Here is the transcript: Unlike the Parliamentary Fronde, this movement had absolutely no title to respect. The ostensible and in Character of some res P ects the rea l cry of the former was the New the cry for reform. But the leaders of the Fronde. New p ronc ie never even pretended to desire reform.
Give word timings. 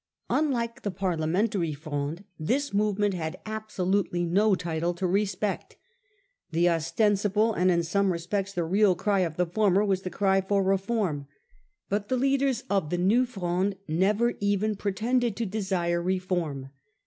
Unlike 0.31 0.81
the 0.81 0.89
Parliamentary 0.89 1.73
Fronde, 1.73 2.23
this 2.39 2.73
movement 2.73 3.13
had 3.13 3.39
absolutely 3.45 4.25
no 4.25 4.55
title 4.55 4.95
to 4.95 5.05
respect. 5.05 5.77
The 6.49 6.69
ostensible 6.69 7.53
and 7.53 7.69
in 7.69 7.81
Character 7.81 7.81
of 7.81 7.85
some 7.85 8.11
res 8.11 8.25
P 8.25 8.37
ects 8.37 8.53
the 8.55 8.63
rea 8.63 8.81
l 8.83 8.95
cry 8.95 9.19
of 9.19 9.37
the 9.37 9.45
former 9.45 9.85
was 9.85 10.01
the 10.01 10.09
New 10.09 10.13
the 10.13 10.17
cry 10.17 10.41
for 10.41 10.63
reform. 10.63 11.27
But 11.87 12.09
the 12.09 12.17
leaders 12.17 12.63
of 12.67 12.89
the 12.89 12.95
Fronde. 12.97 13.05
New 13.09 13.25
p 13.27 13.33
ronc 13.41 13.73
ie 13.73 13.77
never 13.87 14.33
even 14.39 14.75
pretended 14.75 15.35
to 15.35 15.45
desire 15.45 16.01
reform. 16.01 16.71